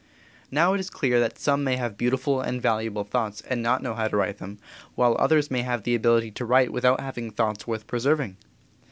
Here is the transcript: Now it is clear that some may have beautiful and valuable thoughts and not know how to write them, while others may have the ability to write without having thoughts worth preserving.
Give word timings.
Now 0.49 0.73
it 0.73 0.79
is 0.79 0.89
clear 0.89 1.19
that 1.19 1.37
some 1.37 1.63
may 1.63 1.75
have 1.75 1.95
beautiful 1.95 2.41
and 2.41 2.59
valuable 2.59 3.03
thoughts 3.03 3.41
and 3.41 3.61
not 3.61 3.83
know 3.83 3.93
how 3.93 4.07
to 4.07 4.17
write 4.17 4.39
them, 4.39 4.57
while 4.95 5.15
others 5.19 5.51
may 5.51 5.61
have 5.61 5.83
the 5.83 5.93
ability 5.93 6.31
to 6.31 6.45
write 6.45 6.73
without 6.73 6.99
having 7.01 7.29
thoughts 7.29 7.67
worth 7.67 7.85
preserving. 7.85 8.37